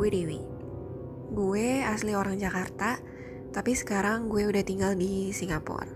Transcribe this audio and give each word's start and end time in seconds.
gue 0.00 0.08
Dewi. 0.08 0.40
Gue 1.28 1.84
asli 1.84 2.16
orang 2.16 2.40
Jakarta, 2.40 2.96
tapi 3.52 3.76
sekarang 3.76 4.32
gue 4.32 4.48
udah 4.48 4.64
tinggal 4.64 4.96
di 4.96 5.28
Singapura. 5.28 5.92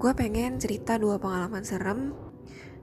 Gue 0.00 0.16
pengen 0.16 0.56
cerita 0.56 0.96
dua 0.96 1.20
pengalaman 1.20 1.60
serem 1.60 2.16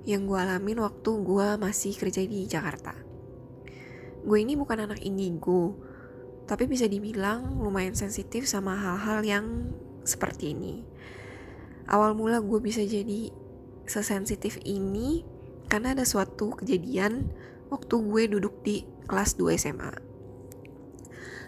yang 0.05 0.29
gue 0.29 0.37
alamin 0.37 0.85
waktu 0.85 1.17
gue 1.17 1.47
masih 1.57 1.97
kerja 1.97 2.21
di 2.29 2.45
Jakarta. 2.45 2.93
Gue 4.21 4.45
ini 4.45 4.53
bukan 4.53 4.85
anak 4.85 5.01
indigo, 5.01 5.81
tapi 6.45 6.69
bisa 6.69 6.85
dibilang 6.85 7.57
lumayan 7.57 7.97
sensitif 7.97 8.45
sama 8.45 8.77
hal-hal 8.77 9.25
yang 9.25 9.73
seperti 10.05 10.53
ini. 10.53 10.85
Awal 11.89 12.13
mula 12.13 12.37
gue 12.37 12.61
bisa 12.61 12.85
jadi 12.85 13.33
sesensitif 13.89 14.61
ini 14.61 15.25
karena 15.73 15.97
ada 15.97 16.05
suatu 16.05 16.53
kejadian 16.53 17.33
waktu 17.73 17.95
gue 17.97 18.23
duduk 18.29 18.61
di 18.61 18.85
kelas 19.07 19.35
2 19.35 19.59
SMA. 19.59 20.12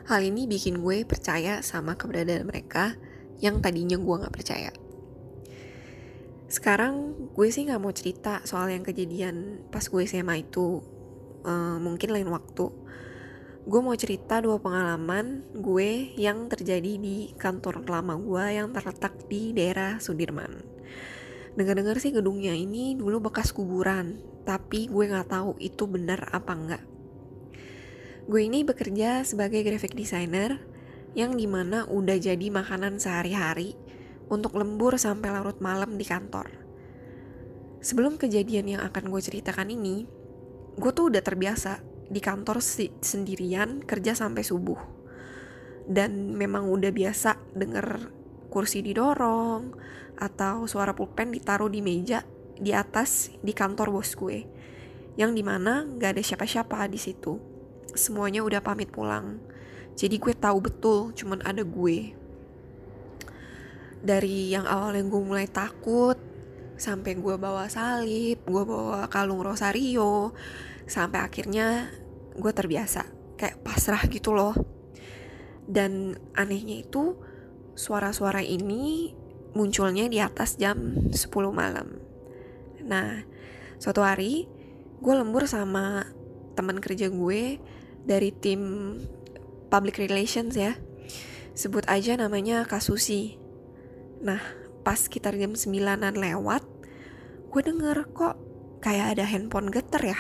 Hal 0.06 0.22
ini 0.22 0.46
bikin 0.46 0.86
gue 0.86 1.02
percaya 1.02 1.66
sama 1.66 1.98
keberadaan 1.98 2.46
mereka 2.46 2.94
yang 3.42 3.58
tadinya 3.58 3.98
gue 3.98 4.22
gak 4.22 4.36
percaya. 4.38 4.70
Sekarang 6.46 7.26
gue 7.34 7.48
sih 7.50 7.66
gak 7.66 7.82
mau 7.82 7.90
cerita 7.90 8.46
soal 8.46 8.70
yang 8.70 8.86
kejadian 8.86 9.66
pas 9.74 9.82
gue 9.82 10.06
SMA 10.06 10.46
itu, 10.46 10.86
uh, 11.42 11.82
mungkin 11.82 12.14
lain 12.14 12.30
waktu. 12.30 12.70
Gue 13.66 13.82
mau 13.82 13.98
cerita 13.98 14.46
dua 14.46 14.62
pengalaman 14.62 15.42
gue 15.58 16.14
yang 16.22 16.54
terjadi 16.54 17.02
di 17.02 17.34
kantor 17.34 17.82
lama 17.90 18.14
gue 18.22 18.62
yang 18.62 18.70
terletak 18.78 19.26
di 19.26 19.58
daerah 19.58 19.98
Sudirman. 19.98 20.54
Dengar-dengar 21.58 21.98
sih 21.98 22.14
gedungnya 22.14 22.54
ini 22.54 22.94
dulu 22.94 23.26
bekas 23.34 23.50
kuburan, 23.50 24.22
tapi 24.46 24.86
gue 24.86 25.10
nggak 25.10 25.34
tahu 25.34 25.58
itu 25.58 25.90
benar 25.90 26.30
apa 26.30 26.54
enggak. 26.54 26.95
Gue 28.26 28.50
ini 28.50 28.66
bekerja 28.66 29.22
sebagai 29.22 29.62
graphic 29.62 29.94
designer 29.94 30.58
yang 31.14 31.38
di 31.38 31.46
mana 31.46 31.86
udah 31.86 32.18
jadi 32.18 32.50
makanan 32.50 32.98
sehari-hari 32.98 33.78
untuk 34.34 34.58
lembur 34.58 34.98
sampai 34.98 35.30
larut 35.30 35.62
malam 35.62 35.94
di 35.94 36.10
kantor. 36.10 36.50
Sebelum 37.86 38.18
kejadian 38.18 38.66
yang 38.66 38.82
akan 38.82 39.14
gue 39.14 39.22
ceritakan 39.22 39.70
ini, 39.70 40.10
gue 40.74 40.90
tuh 40.90 41.14
udah 41.14 41.22
terbiasa 41.22 41.86
di 42.10 42.18
kantor 42.18 42.66
si 42.66 42.90
sendirian 42.98 43.86
kerja 43.86 44.18
sampai 44.18 44.42
subuh. 44.42 44.82
Dan 45.86 46.34
memang 46.34 46.66
udah 46.66 46.90
biasa 46.90 47.54
denger 47.54 48.10
kursi 48.50 48.82
didorong 48.82 49.70
atau 50.18 50.66
suara 50.66 50.98
pulpen 50.98 51.30
ditaruh 51.30 51.70
di 51.70 51.86
meja 51.86 52.26
di 52.58 52.74
atas 52.74 53.38
di 53.46 53.54
kantor 53.54 53.94
bos 53.94 54.18
gue 54.18 54.50
yang 55.14 55.38
di 55.38 55.44
mana 55.44 55.86
gak 56.00 56.16
ada 56.16 56.24
siapa-siapa 56.24 56.88
di 56.88 56.96
situ 56.96 57.55
semuanya 57.96 58.44
udah 58.44 58.62
pamit 58.62 58.92
pulang. 58.92 59.40
Jadi 59.96 60.20
gue 60.20 60.36
tahu 60.36 60.58
betul 60.60 61.16
cuman 61.16 61.42
ada 61.48 61.64
gue. 61.64 62.12
Dari 64.06 64.54
yang 64.54 64.68
awalnya 64.68 65.08
gue 65.08 65.22
mulai 65.24 65.48
takut 65.50 66.20
sampai 66.76 67.16
gue 67.16 67.36
bawa 67.40 67.72
salib 67.72 68.44
gue 68.44 68.64
bawa 68.68 69.08
kalung 69.08 69.40
rosario 69.40 70.36
sampai 70.86 71.24
akhirnya 71.24 71.90
gue 72.36 72.52
terbiasa. 72.52 73.08
Kayak 73.40 73.64
pasrah 73.64 74.04
gitu 74.12 74.36
loh. 74.36 74.54
Dan 75.66 76.14
anehnya 76.38 76.86
itu 76.86 77.18
suara-suara 77.74 78.46
ini 78.46 79.16
munculnya 79.56 80.12
di 80.12 80.20
atas 80.20 80.60
jam 80.60 81.10
10 81.10 81.16
malam. 81.56 81.98
Nah, 82.86 83.24
suatu 83.80 84.04
hari 84.04 84.46
gue 85.00 85.14
lembur 85.16 85.48
sama 85.48 86.06
teman 86.56 86.80
kerja 86.80 87.12
gue 87.12 87.60
dari 88.06 88.30
tim 88.32 88.96
public 89.68 89.98
relations 89.98 90.54
ya. 90.56 90.78
Sebut 91.58 91.84
aja 91.90 92.16
namanya 92.16 92.64
Kasusi. 92.64 93.42
Nah, 94.22 94.40
pas 94.86 95.02
sekitar 95.02 95.36
jam 95.36 95.58
9-an 95.58 96.16
lewat, 96.16 96.64
gue 97.50 97.62
denger 97.62 98.10
kok 98.14 98.36
kayak 98.80 99.18
ada 99.18 99.26
handphone 99.26 99.74
geter 99.74 100.16
ya. 100.16 100.20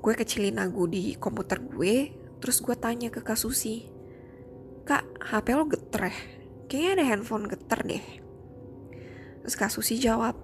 Gue 0.00 0.16
kecilin 0.16 0.56
lagu 0.56 0.88
di 0.88 1.14
komputer 1.20 1.60
gue, 1.60 2.16
terus 2.40 2.64
gue 2.64 2.72
tanya 2.72 3.12
ke 3.12 3.20
Kasusi, 3.20 3.84
Kak, 4.88 5.04
HP 5.20 5.46
lo 5.54 5.68
geter 5.68 6.08
ya? 6.08 6.16
Kayaknya 6.70 6.90
ada 6.96 7.04
handphone 7.12 7.46
geter 7.46 7.80
deh. 7.84 8.04
Terus 9.44 9.56
Kasusi 9.58 10.00
jawab, 10.00 10.38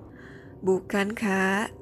bukan 0.60 1.12
kak 1.12 1.72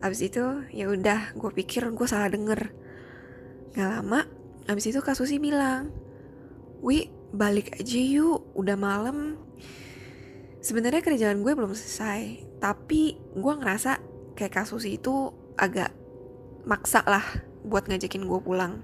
abis 0.00 0.32
itu 0.32 0.64
ya 0.72 0.88
udah 0.88 1.36
gue 1.36 1.50
pikir 1.52 1.84
gue 1.92 2.08
salah 2.08 2.32
denger 2.32 2.72
nggak 3.74 3.88
lama 3.88 4.26
abis 4.66 4.90
itu 4.90 4.98
kak 5.02 5.18
Susi 5.18 5.38
bilang 5.38 5.90
wi 6.82 7.10
balik 7.30 7.78
aja 7.78 8.00
yuk 8.00 8.50
udah 8.58 8.74
malam. 8.74 9.38
Sebenarnya 10.60 11.00
kerjaan 11.00 11.40
gue 11.40 11.52
belum 11.54 11.72
selesai 11.72 12.44
tapi 12.60 13.16
gue 13.16 13.52
ngerasa 13.54 14.02
kayak 14.36 14.52
kak 14.60 14.66
Susi 14.68 14.98
itu 14.98 15.32
agak 15.56 15.94
maksa 16.66 17.00
lah 17.06 17.24
buat 17.64 17.86
ngajakin 17.86 18.26
gue 18.26 18.40
pulang. 18.42 18.82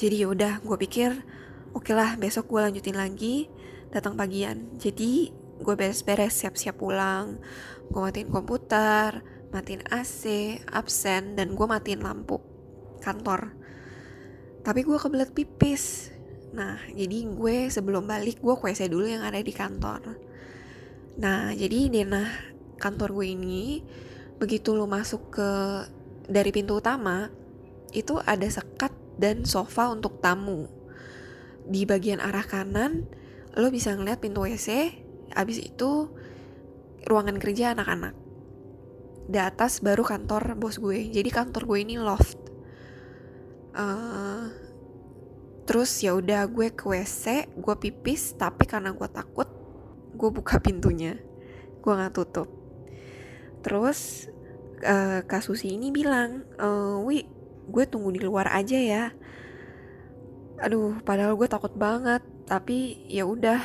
Jadi 0.00 0.24
ya 0.24 0.32
udah 0.32 0.64
gue 0.64 0.76
pikir 0.80 1.12
oke 1.76 1.92
lah 1.92 2.16
besok 2.16 2.48
gue 2.48 2.60
lanjutin 2.64 2.96
lagi 2.96 3.46
datang 3.92 4.16
pagian. 4.16 4.72
Jadi 4.80 5.40
gue 5.60 5.74
beres-beres 5.76 6.40
siap-siap 6.40 6.80
pulang 6.80 7.36
gue 7.92 8.00
matiin 8.00 8.32
komputer 8.32 9.20
matiin 9.52 9.84
AC 9.92 10.24
absen 10.72 11.36
dan 11.36 11.52
gue 11.52 11.66
matiin 11.68 12.00
lampu 12.00 12.49
kantor. 13.00 13.56
Tapi 14.60 14.80
gue 14.84 14.98
kebelet 15.00 15.32
pipis. 15.32 16.12
Nah 16.52 16.78
jadi 16.92 17.26
gue 17.26 17.72
sebelum 17.72 18.04
balik 18.04 18.44
gue 18.44 18.54
ke 18.54 18.86
dulu 18.86 19.08
yang 19.08 19.24
ada 19.24 19.40
di 19.40 19.52
kantor. 19.52 20.16
Nah 21.18 21.52
jadi 21.56 21.88
denah 21.88 22.28
kantor 22.80 23.16
gue 23.20 23.26
ini 23.32 23.84
begitu 24.40 24.72
lo 24.72 24.88
masuk 24.88 25.36
ke 25.36 25.50
dari 26.30 26.48
pintu 26.48 26.80
utama 26.80 27.28
itu 27.92 28.16
ada 28.22 28.46
sekat 28.48 28.94
dan 29.20 29.44
sofa 29.44 29.92
untuk 29.92 30.18
tamu. 30.22 30.64
Di 31.68 31.84
bagian 31.84 32.18
arah 32.24 32.44
kanan 32.44 33.04
lo 33.58 33.68
bisa 33.68 33.92
ngeliat 33.92 34.22
pintu 34.22 34.46
WC 34.46 34.96
abis 35.34 35.58
itu 35.62 36.10
ruangan 37.06 37.38
kerja 37.38 37.72
anak-anak. 37.76 38.14
Di 39.30 39.38
atas 39.38 39.78
baru 39.78 40.02
kantor 40.02 40.58
bos 40.58 40.82
gue. 40.82 41.06
Jadi 41.10 41.30
kantor 41.30 41.62
gue 41.70 41.78
ini 41.86 41.96
loft 42.00 42.49
uh, 43.74 44.44
terus 45.64 46.02
ya 46.02 46.18
udah 46.18 46.50
gue 46.50 46.74
ke 46.74 46.82
wc 46.82 47.46
gue 47.46 47.74
pipis 47.78 48.34
tapi 48.34 48.66
karena 48.66 48.90
gue 48.90 49.06
takut 49.06 49.60
gue 50.20 50.28
buka 50.28 50.60
pintunya. 50.64 51.16
Gue 51.80 51.92
nggak 51.96 52.12
tutup. 52.12 52.48
Terus 53.64 54.28
uh, 54.84 55.24
kasusi 55.24 55.76
ini 55.76 55.88
bilang 55.88 56.44
uh, 56.60 57.00
wi 57.00 57.24
gue 57.70 57.84
tunggu 57.88 58.12
di 58.12 58.20
luar 58.20 58.52
aja 58.52 58.76
ya. 58.76 59.04
Aduh 60.60 61.00
padahal 61.00 61.40
gue 61.40 61.48
takut 61.48 61.72
banget 61.72 62.20
tapi 62.44 63.08
ya 63.08 63.24
udah. 63.24 63.60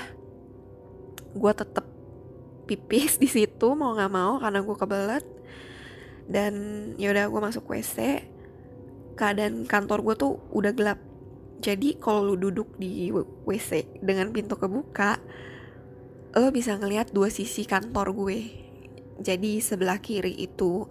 Gue 1.35 1.51
tetep 1.51 1.83
pipis 2.65 3.19
di 3.23 3.27
situ 3.27 3.67
mau 3.75 3.91
nggak 3.91 4.13
mau 4.13 4.39
karena 4.39 4.59
gue 4.63 4.75
kebelet. 4.79 5.25
Dan 6.25 6.53
yaudah 6.97 7.29
gue 7.29 7.41
masuk 7.43 7.69
WC 7.69 8.25
keadaan 9.15 9.63
kantor 9.65 10.03
gue 10.03 10.15
tuh 10.19 10.33
udah 10.51 10.71
gelap. 10.75 10.99
Jadi 11.63 11.97
kalau 11.97 12.21
lu 12.21 12.35
duduk 12.35 12.75
di 12.77 13.09
WC 13.47 14.03
dengan 14.03 14.29
pintu 14.29 14.59
kebuka 14.59 15.17
lo 16.35 16.51
bisa 16.51 16.75
ngelihat 16.75 17.15
dua 17.15 17.31
sisi 17.31 17.63
kantor 17.63 18.11
gue. 18.11 18.39
Jadi 19.23 19.63
sebelah 19.63 20.03
kiri 20.03 20.35
itu 20.35 20.85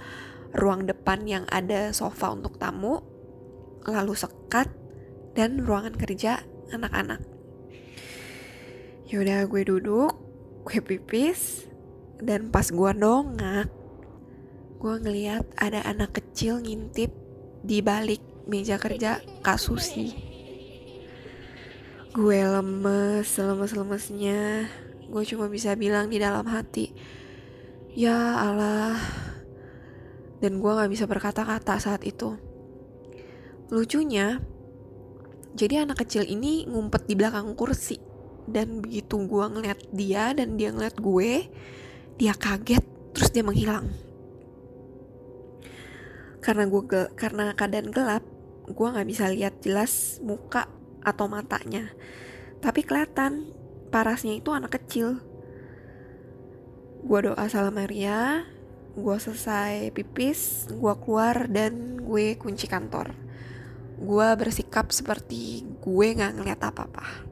ruang 0.57 0.89
depan 0.89 1.29
yang 1.29 1.45
ada 1.53 1.93
sofa 1.93 2.33
untuk 2.33 2.57
tamu 2.57 3.05
lalu 3.85 4.17
sekat 4.17 4.73
dan 5.37 5.61
ruangan 5.61 5.93
kerja 5.93 6.41
anak-anak. 6.73 7.21
Yaudah 9.13 9.45
gue 9.45 9.63
duduk 9.69 10.17
gue 10.65 10.81
pipis 10.81 11.69
dan 12.25 12.49
pas 12.49 12.65
gue 12.65 12.91
dongak 12.97 13.69
gue 14.81 14.95
ngeliat 15.01 15.45
ada 15.61 15.85
anak 15.85 16.21
kecil 16.21 16.61
ngintip 16.61 17.24
di 17.65 17.81
balik 17.81 18.21
meja 18.45 18.77
kerja 18.77 19.25
Kak 19.41 19.57
Susi. 19.57 20.13
Gue 22.13 22.45
lemes 22.45 23.27
lemes-lemesnya. 23.27 24.69
Gue 25.09 25.25
cuma 25.25 25.49
bisa 25.49 25.73
bilang 25.75 26.13
di 26.13 26.21
dalam 26.21 26.45
hati 26.45 26.93
ya 27.97 28.45
Allah. 28.45 29.01
Dan 30.45 30.61
gue 30.61 30.73
gak 30.77 30.93
bisa 30.93 31.09
berkata-kata 31.09 31.81
saat 31.81 32.05
itu. 32.05 32.37
Lucunya 33.73 34.45
jadi 35.57 35.89
anak 35.89 36.05
kecil 36.05 36.29
ini 36.29 36.69
ngumpet 36.69 37.09
di 37.09 37.17
belakang 37.17 37.57
kursi. 37.57 37.97
Dan 38.45 38.85
begitu 38.85 39.17
gue 39.25 39.45
ngeliat 39.49 39.81
dia 39.89 40.37
dan 40.37 40.61
dia 40.61 40.69
ngeliat 40.69 41.01
gue 41.01 41.49
dia 42.21 42.35
kaget 42.37 42.85
terus 43.17 43.33
dia 43.33 43.41
menghilang 43.41 43.89
karena 46.45 46.69
gue 46.69 46.83
gel 46.85 47.09
karena 47.17 47.57
keadaan 47.57 47.89
gelap 47.89 48.21
gue 48.69 48.89
nggak 48.93 49.09
bisa 49.09 49.33
lihat 49.33 49.65
jelas 49.65 50.21
muka 50.21 50.69
atau 51.01 51.25
matanya. 51.25 51.89
Tapi 52.61 52.85
kelihatan 52.85 53.49
parasnya 53.89 54.37
itu 54.37 54.53
anak 54.53 54.77
kecil. 54.77 55.25
Gue 57.01 57.19
doa 57.25 57.49
salam 57.49 57.73
Maria 57.73 58.45
gue 58.95 59.17
selesai 59.19 59.91
pipis 59.91 60.71
gue 60.71 60.95
keluar 61.01 61.49
dan 61.49 62.05
gue 62.05 62.37
kunci 62.37 62.69
kantor. 62.69 63.17
Gue 63.97 64.29
bersikap 64.37 64.93
seperti 64.93 65.65
gue 65.81 66.07
nggak 66.13 66.37
ngeliat 66.37 66.61
apa-apa. 66.61 67.25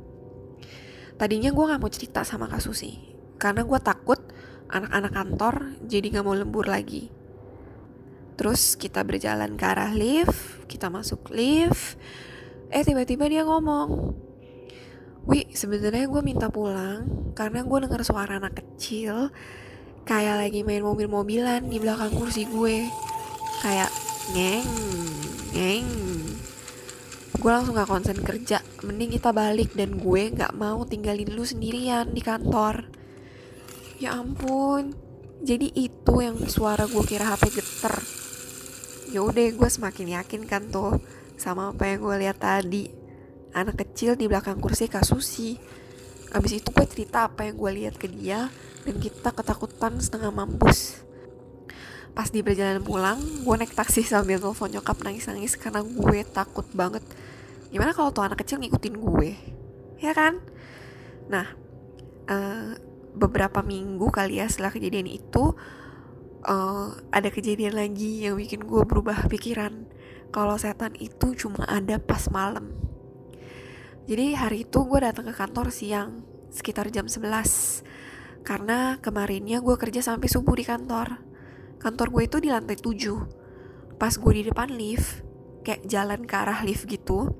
Tadinya 1.21 1.53
gue 1.53 1.65
nggak 1.69 1.81
mau 1.85 1.93
cerita 1.93 2.25
sama 2.25 2.49
Kak 2.49 2.65
Susi 2.65 2.97
karena 3.37 3.61
gue 3.61 3.81
takut 3.85 4.21
anak-anak 4.73 5.13
kantor 5.13 5.55
jadi 5.85 6.07
nggak 6.17 6.25
mau 6.25 6.33
lembur 6.33 6.65
lagi 6.65 7.22
terus 8.43 8.75
kita 8.75 9.07
berjalan 9.07 9.55
ke 9.55 9.63
arah 9.63 9.95
lift 9.95 10.67
kita 10.73 10.89
masuk 10.89 11.29
lift. 11.31 12.01
Eh 12.73 12.81
tiba-tiba 12.81 13.29
dia 13.29 13.45
ngomong 13.45 14.17
Wi, 15.23 15.47
sebenarnya 15.55 16.11
gue 16.11 16.23
minta 16.27 16.51
pulang 16.51 17.31
karena 17.39 17.63
gue 17.63 17.79
denger 17.87 18.03
suara 18.03 18.43
anak 18.43 18.59
kecil 18.59 19.31
kayak 20.03 20.43
lagi 20.43 20.67
main 20.67 20.83
mobil-mobilan 20.83 21.71
di 21.71 21.79
belakang 21.79 22.11
kursi 22.11 22.43
gue. 22.51 22.91
Kayak 23.63 23.95
ngeng 24.35 24.67
ngeng. 25.55 25.87
Gue 27.39 27.51
langsung 27.55 27.79
gak 27.79 27.87
konsen 27.87 28.19
kerja 28.27 28.59
mending 28.83 29.15
kita 29.15 29.31
balik 29.31 29.71
dan 29.79 30.03
gue 30.03 30.35
gak 30.35 30.59
mau 30.59 30.83
tinggalin 30.83 31.31
lu 31.31 31.47
sendirian 31.47 32.11
di 32.11 32.19
kantor. 32.19 32.91
Ya 34.03 34.19
ampun 34.19 34.99
jadi 35.47 35.71
itu 35.71 36.15
yang 36.19 36.43
suara 36.51 36.91
gue 36.91 37.03
kira 37.07 37.31
HP 37.31 37.63
geter 37.63 38.22
ya 39.13 39.21
udah 39.21 39.45
gue 39.53 39.69
semakin 39.69 40.17
yakin 40.17 40.49
kan 40.49 40.73
tuh 40.73 40.97
sama 41.37 41.77
apa 41.77 41.85
yang 41.85 42.01
gue 42.01 42.17
lihat 42.25 42.41
tadi. 42.41 42.89
Anak 43.53 43.85
kecil 43.85 44.17
di 44.17 44.25
belakang 44.25 44.57
kursi 44.59 44.89
kasusi 44.89 45.61
abis 46.33 46.65
itu 46.65 46.69
gue 46.73 46.87
cerita 46.89 47.29
apa 47.29 47.45
yang 47.45 47.61
gue 47.61 47.71
lihat 47.85 47.95
ke 48.01 48.09
dia 48.09 48.49
dan 48.89 48.95
kita 48.97 49.37
ketakutan 49.37 50.01
setengah 50.01 50.33
mampus. 50.33 51.05
Pas 52.17 52.29
di 52.33 52.41
perjalanan 52.41 52.81
pulang 52.81 53.21
gue 53.21 53.55
naik 53.57 53.77
taksi 53.77 54.01
sambil 54.01 54.41
telepon 54.41 54.73
nyokap 54.73 54.97
nangis-nangis 55.05 55.61
karena 55.61 55.85
gue 55.85 56.19
takut 56.33 56.65
banget. 56.73 57.05
Gimana 57.69 57.93
kalau 57.93 58.13
tuh 58.13 58.25
anak 58.25 58.41
kecil 58.41 58.65
ngikutin 58.65 58.97
gue? 58.97 59.31
Ya 60.01 60.17
kan? 60.17 60.41
Nah 61.29 61.53
uh, 62.33 62.81
beberapa 63.13 63.61
minggu 63.61 64.09
kali 64.09 64.41
ya 64.41 64.49
setelah 64.49 64.73
kejadian 64.73 65.09
itu 65.13 65.53
uh, 66.47 66.95
ada 67.11 67.29
kejadian 67.29 67.75
lagi 67.79 68.27
yang 68.27 68.39
bikin 68.39 68.67
gue 68.67 68.83
berubah 68.87 69.27
pikiran 69.27 69.87
kalau 70.33 70.57
setan 70.57 70.95
itu 70.99 71.35
cuma 71.37 71.67
ada 71.69 71.99
pas 71.99 72.29
malam 72.31 72.75
jadi 74.07 74.35
hari 74.35 74.67
itu 74.67 74.83
gue 74.83 74.99
datang 74.99 75.31
ke 75.31 75.35
kantor 75.35 75.71
siang 75.71 76.27
sekitar 76.51 76.91
jam 76.91 77.07
11 77.07 78.43
karena 78.43 78.99
kemarinnya 78.99 79.63
gue 79.63 79.79
kerja 79.79 80.03
sampai 80.03 80.27
subuh 80.27 80.59
di 80.59 80.67
kantor. 80.67 81.23
Kantor 81.79 82.07
gue 82.11 82.23
itu 82.27 82.37
di 82.43 82.51
lantai 82.51 82.75
7. 82.75 83.99
Pas 83.99 84.11
gue 84.11 84.33
di 84.35 84.43
depan 84.43 84.67
lift, 84.75 85.23
kayak 85.63 85.87
jalan 85.87 86.27
ke 86.27 86.35
arah 86.35 86.67
lift 86.67 86.91
gitu, 86.91 87.31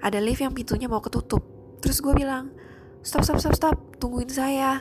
ada 0.00 0.16
lift 0.24 0.40
yang 0.40 0.56
pintunya 0.56 0.88
mau 0.88 1.04
ketutup. 1.04 1.44
Terus 1.84 2.00
gue 2.00 2.16
bilang, 2.16 2.48
stop, 3.04 3.28
stop, 3.28 3.38
stop, 3.44 3.54
stop, 3.56 3.76
tungguin 4.00 4.32
saya. 4.32 4.80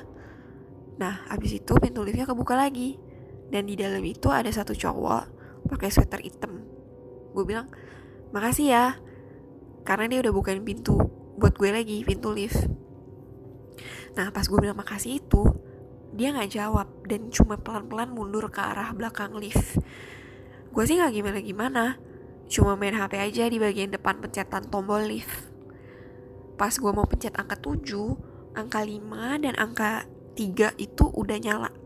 Nah, 0.95 1.27
abis 1.27 1.59
itu 1.59 1.75
pintu 1.83 2.00
liftnya 2.07 2.24
kebuka 2.24 2.56
lagi. 2.56 2.95
Dan 3.51 3.68
di 3.68 3.75
dalam 3.75 4.00
itu 4.07 4.31
ada 4.31 4.48
satu 4.48 4.71
cowok 4.71 5.24
pakai 5.68 5.92
sweater 5.92 6.24
hitam. 6.24 6.63
Gue 7.36 7.44
bilang, 7.44 7.68
makasih 8.31 8.68
ya. 8.71 8.86
Karena 9.83 10.07
dia 10.07 10.19
udah 10.24 10.33
bukain 10.33 10.63
pintu 10.63 10.95
buat 11.36 11.59
gue 11.59 11.69
lagi, 11.74 12.01
pintu 12.07 12.31
lift. 12.31 12.69
Nah 14.15 14.30
pas 14.31 14.44
gue 14.44 14.59
bilang 14.59 14.75
makasih 14.75 15.24
itu 15.24 15.44
dia 16.12 16.36
nggak 16.36 16.51
jawab 16.51 16.88
dan 17.07 17.31
cuma 17.31 17.56
pelan-pelan 17.56 18.12
mundur 18.12 18.51
ke 18.51 18.59
arah 18.59 18.92
belakang 18.92 19.31
lift. 19.39 19.80
Gue 20.71 20.83
sih 20.88 21.00
nggak 21.00 21.15
gimana-gimana, 21.15 22.00
cuma 22.51 22.75
main 22.75 22.95
HP 22.95 23.19
aja 23.19 23.44
di 23.48 23.57
bagian 23.59 23.92
depan 23.92 24.19
pencetan 24.19 24.68
tombol 24.68 25.03
lift. 25.07 25.51
Pas 26.59 26.71
gue 26.75 26.92
mau 26.94 27.07
pencet 27.07 27.33
angka 27.39 27.57
7, 27.57 28.53
angka 28.53 28.80
5 28.86 29.44
dan 29.44 29.56
angka 29.57 30.06
3 30.38 30.77
itu 30.77 31.03
udah 31.09 31.38
nyala. 31.42 31.81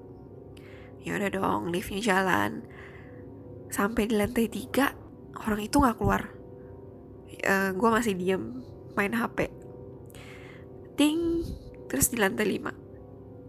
Ya 1.06 1.22
udah 1.22 1.30
dong, 1.30 1.62
liftnya 1.70 2.02
jalan. 2.02 2.66
Sampai 3.70 4.10
di 4.10 4.18
lantai 4.18 4.50
3, 4.50 5.46
orang 5.46 5.62
itu 5.62 5.78
nggak 5.78 5.98
keluar. 6.02 6.34
Uh, 7.46 7.70
eh, 7.70 7.70
gue 7.78 7.90
masih 7.94 8.18
diem 8.18 8.66
main 8.98 9.14
HP. 9.14 9.54
Ting, 10.98 11.46
terus 11.90 12.10
di 12.12 12.18
lantai 12.20 12.60
5 12.60 12.86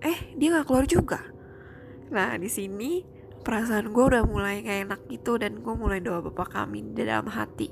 eh 0.05 0.19
dia 0.37 0.55
nggak 0.55 0.67
keluar 0.69 0.87
juga 0.87 1.21
nah 2.13 2.37
di 2.39 2.47
sini 2.47 3.03
perasaan 3.43 3.91
gue 3.91 4.05
udah 4.07 4.23
mulai 4.27 4.63
gak 4.63 4.79
enak 4.87 5.01
gitu 5.11 5.39
dan 5.39 5.63
gue 5.63 5.75
mulai 5.75 5.99
doa 5.99 6.23
bapak 6.23 6.55
kami 6.55 6.95
di 6.95 7.03
dalam 7.03 7.27
hati 7.27 7.71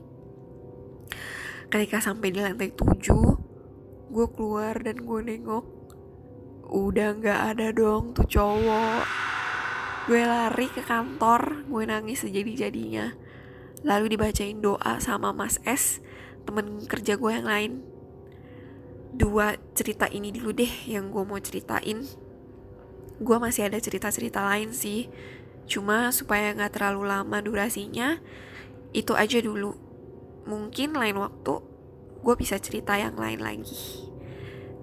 ketika 1.70 2.02
sampai 2.02 2.34
di 2.34 2.42
lantai 2.42 2.74
7 2.74 4.10
gue 4.10 4.26
keluar 4.34 4.74
dan 4.82 5.02
gue 5.02 5.20
nengok 5.22 5.66
udah 6.74 7.08
nggak 7.22 7.40
ada 7.54 7.70
dong 7.70 8.14
tuh 8.14 8.26
cowok 8.26 9.06
gue 10.04 10.20
lari 10.20 10.68
ke 10.68 10.84
kantor 10.84 11.64
gue 11.64 11.84
nangis 11.88 12.28
sejadi-jadinya. 12.28 13.16
Lalu 13.88 14.12
dibacain 14.12 14.60
doa 14.60 15.00
sama 15.00 15.32
Mas 15.32 15.56
S 15.64 16.04
temen 16.44 16.84
kerja 16.84 17.16
gue 17.16 17.32
yang 17.32 17.48
lain. 17.48 17.72
Dua 19.16 19.56
cerita 19.72 20.04
ini 20.12 20.28
dulu 20.28 20.52
deh 20.52 20.68
yang 20.84 21.08
gue 21.08 21.24
mau 21.24 21.40
ceritain. 21.40 22.04
Gue 23.16 23.36
masih 23.40 23.64
ada 23.64 23.80
cerita-cerita 23.80 24.44
lain 24.44 24.76
sih. 24.76 25.08
Cuma 25.64 26.12
supaya 26.12 26.52
nggak 26.52 26.76
terlalu 26.76 27.08
lama 27.08 27.40
durasinya 27.40 28.20
itu 28.92 29.16
aja 29.16 29.40
dulu. 29.40 29.72
Mungkin 30.44 31.00
lain 31.00 31.16
waktu 31.16 31.64
gue 32.20 32.34
bisa 32.36 32.60
cerita 32.60 33.00
yang 33.00 33.16
lain 33.16 33.40
lagi. 33.40 34.04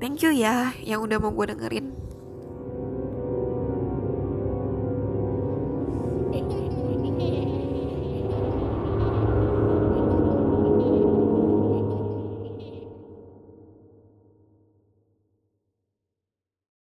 Thank 0.01 0.25
you 0.25 0.34
ya 0.34 0.74
yang 0.82 1.06
udah 1.06 1.22
mau 1.22 1.30
gue 1.30 1.54
dengerin 1.54 2.00